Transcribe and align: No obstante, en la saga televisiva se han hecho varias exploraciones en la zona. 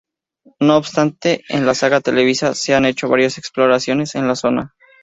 No 0.59 0.77
obstante, 0.77 1.43
en 1.47 1.67
la 1.67 1.75
saga 1.75 2.01
televisiva 2.01 2.55
se 2.55 2.73
han 2.73 2.85
hecho 2.85 3.07
varias 3.07 3.37
exploraciones 3.37 4.15
en 4.15 4.27
la 4.27 4.35
zona. 4.35 4.73